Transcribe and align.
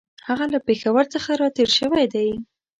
هغه 0.27 0.45
له 0.53 0.59
پېښور 0.67 1.05
څخه 1.13 1.31
را 1.41 1.47
تېر 1.57 1.69
شوی 1.79 2.05
دی. 2.13 2.29